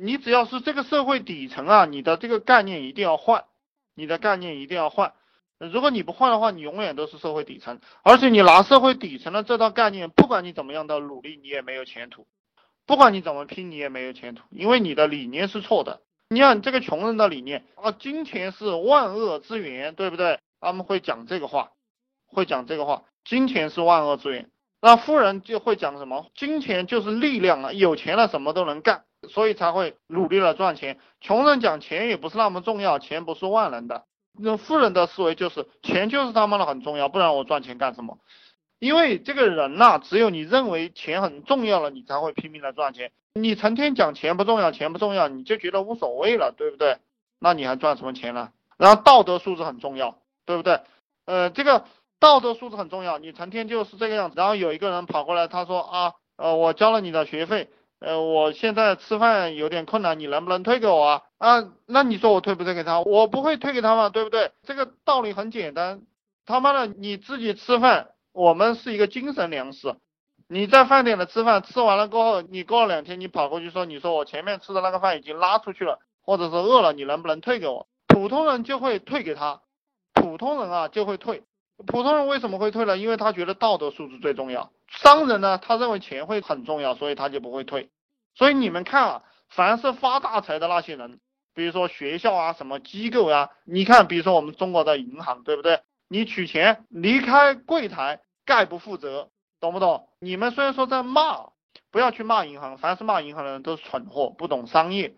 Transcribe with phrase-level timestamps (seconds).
[0.00, 3.44] 你只要是这个社会底层啊，你的这个概念一定要换，
[3.94, 5.12] 你的概念一定要换。
[5.58, 12.28] 如果你不换的话，你永远都是社会底层，而且你拿社会底层的这套概念，不管你怎么样的努力，你也没有前途。
[12.86, 16.00] 不管你怎么拼，你也没有前途，因为你的理念是错的。
[16.28, 20.38] 你看这个穷人的理念啊，金钱是万恶之源，对不对？
[20.60, 21.72] 他们会讲这个话，
[22.28, 24.48] 会讲这个话，金钱是万恶之源。
[24.80, 26.26] 那富人就会讲什么？
[26.34, 30.98] 金钱就是力量啊，有钱了什么都能干，所以才会努力的赚钱。
[31.20, 34.04] 穷人讲钱也不是那么重要，钱不是万能的。
[34.40, 38.18] 那富人的思维就是钱就是他妈的很重要，不然我赚钱干什么？
[38.78, 43.10] 因为这个人呐，只有你认为钱很重要了，你才会拼命的赚钱。
[43.34, 46.98] 你成天讲钱不重要，钱不重要，你就觉得无所谓了，对不对？
[47.40, 48.50] 那你还赚什么钱呢？
[48.76, 50.80] 然后道德素质很重要，对不对？
[51.24, 51.84] 呃，这个
[52.20, 54.34] 道德素质很重要，你成天就是这个样子。
[54.36, 61.22] 然后有一个人跑过来，他说啊，呃，我交了你的学费，呃，我现在吃饭有点困难，你能不能退给我啊？
[61.38, 63.00] 啊，那你说我退不退给他？
[63.00, 64.52] 我不会退给他嘛，对不对？
[64.64, 66.02] 这个道理很简单，
[66.44, 69.94] 他妈的你自己吃饭，我们是一个精神粮食。
[70.48, 77.86] 你在饭点的吃饭，吃完了过后，你过了两天，你跑过去说，你说我前面吃的那个饭已经拉出去了，或者是饿了，你能不能退给我？
[78.06, 79.60] 普通人就会退给他，
[80.14, 81.42] 普通人啊就会退。
[81.86, 82.98] 普通人为什么会退呢？
[82.98, 84.72] 因为他觉得道德素质最重要。
[84.88, 87.90] 商人呢，他认为钱会很重要，所以他就不会退。
[88.34, 91.20] 所以你们看啊，凡是发大财的那些人，
[91.54, 95.80] 比如说学校啊，什么机构啊，你看，比如说我们中国的银行，对不对？
[96.08, 100.08] 你取钱离开柜台，概不负责，懂不懂？
[100.18, 101.50] 你们虽然说在骂，
[101.90, 105.14] 不要去骂银行，凡是骂银行的人都是蠢货，不懂商业。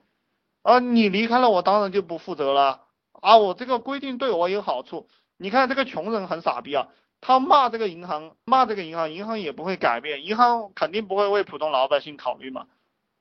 [0.62, 2.82] 啊，你离开了我，当然就不负责了。
[3.12, 5.08] 啊，我这个规定对我有好处。
[5.42, 6.88] 你看这个穷人很傻逼啊，
[7.22, 12.66] 他骂这个银行，骂这个银行，银行也不会改变，银行肯定不会为普通老百姓考虑嘛，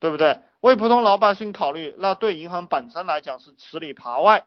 [0.02, 0.40] 对不对？
[0.60, 4.44] 为普通老百姓考虑，那对银行本身来讲是吃里扒外，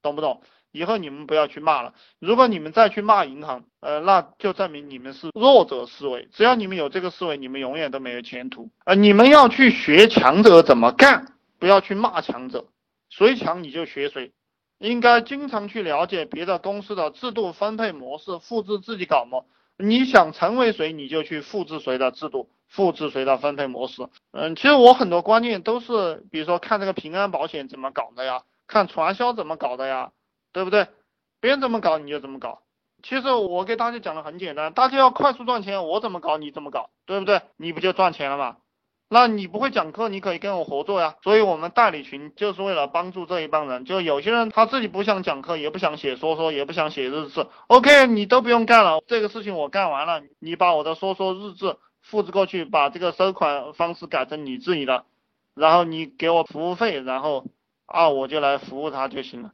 [0.00, 0.42] 懂不懂？
[0.70, 6.28] 以后你们不要去骂了，如果你们再去骂银行，呃，那就证明你们是弱者思维。
[6.32, 8.70] 只要你们有这个思维，你们永远都没有前途。
[8.84, 12.66] 呃，你们要去学强者怎么干，不要去骂强者，
[13.10, 14.30] 谁强你就学谁。
[14.78, 19.46] 应该经常去了解别的公司的制度分配模式，复制自己搞么。
[19.76, 24.08] 你想成为谁，你就去复制谁的制度，复制谁的分配模式。
[24.32, 30.10] 嗯，其实我很多观念都是，比如说看这个平安保险怎么搞的呀，看传销怎么搞的呀，
[30.52, 30.88] 对不对？
[31.40, 32.62] 别人怎么搞你就怎么搞。
[33.00, 37.42] 其实我给大家讲的很简单，大家要快速赚钱，我怎么搞你怎么搞，对不对？
[37.56, 38.56] 你不就赚钱了吗？
[39.10, 41.16] 那你不会讲课，你可以跟我合作呀。
[41.22, 43.86] 所以我们代理群就是为了帮助这一帮人。
[43.86, 47.46] 就有些人他自己不想讲课，也不想写说说，也不想写日志。
[47.68, 55.06] OK，你都不用干了，这个事情我干完了，你把我的说说日志复制过去，把这个收款方式改成你自己的，
[55.54, 57.46] 然后你给我服务费，然后
[57.86, 59.52] 啊我就来服务他就行了，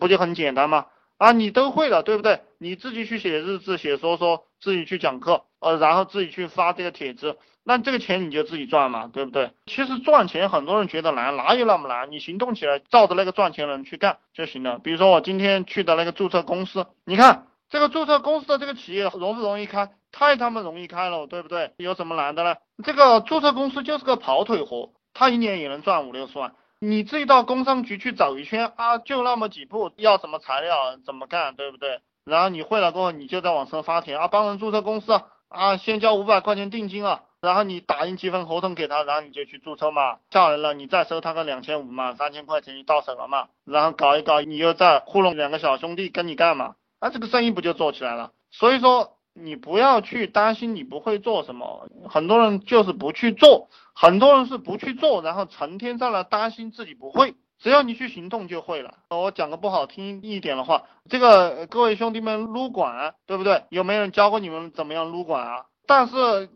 [0.00, 0.86] 不就很简单吗？
[1.18, 2.40] 啊，你都会了，对不对？
[2.56, 7.36] 你自己去写日志、写说说，自己去讲课，呃，然后自己去发这个帖子。
[7.64, 9.52] 那这个钱你就自己赚嘛，对不对？
[9.66, 12.12] 其实赚钱很多人觉得难，哪有那么难？
[12.12, 14.78] 你行动起来，照着那个赚钱人去干就行了。
[14.78, 19.90] 比如说我今天去的那个注册公司，你看这个注册公司的这个企业容不容易开？
[20.12, 21.72] 太他妈容易开了，对不对？
[21.78, 22.54] 有什么难的呢？
[22.84, 26.52] 这个注册公司就是个跑腿活，他一年也能赚五六十万。
[26.80, 32.00] 你自己到工商局去走一圈啊，就那么几步，要什么材料怎么干，对不对？
[32.24, 37.22] 然后你会了过后，你就在网上发帖啊，帮人注册公司啊，先交五百块钱定金啊。
[37.44, 48.32] 然后你打印几份合同给他，然后你就去注册嘛，下来了你再收他个两千五嘛，三千块钱就到手了嘛，然后搞一搞，你又再糊弄两个小兄弟跟你干嘛，那这个生意不就做起来了？
[48.50, 58.94] 所以说你不要去担心你不会做什么，很多人就是不去做，很多人是不去做，然后成天在那担心自己不会，只要你去行动就会了。
[59.10, 63.64] 我讲个不好听一点的话，这个各位兄弟们撸管对不对？
[63.68, 65.66] 有没有人教过你们怎么样撸管啊？
[65.86, 66.48] 但是。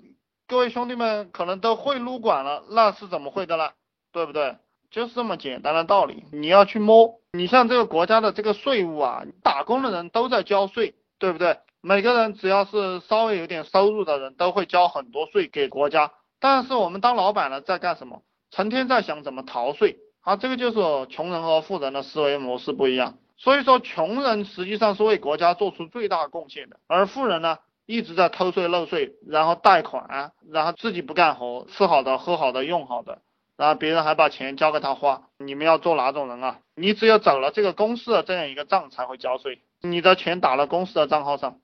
[0.49, 3.69] 各位兄弟们可能都会撸管了，那是怎么会的呢？
[4.13, 4.57] 对不对？
[4.91, 6.25] 就是这么简单的道理。
[6.33, 11.59] 你要去摸，你像这个国家的这个税务啊，打工的人都在交税，对不对？
[11.83, 16.13] 每个人只要是稍微有点收入的人都会交很多税给国家。
[16.41, 18.23] 但是我们当老板的在干什么？
[18.51, 20.37] 成天在想怎么逃税啊！
[20.37, 23.19] 这个就是穷人和富人的思维模式不一样。
[23.37, 27.59] 所以说，穷人实际上是为国家做出最大贡献的，而富人呢？
[27.89, 33.23] 一直在偷税漏税，然后贷款，然后自己不干活，吃好的喝好的用好的，
[33.57, 35.23] 然后别人还把钱交给他花。
[35.39, 36.59] 你们要做哪种人啊？
[36.75, 41.57] 你只有走了这个公司的这样一个账才会交税，你的钱打了公司的账号上，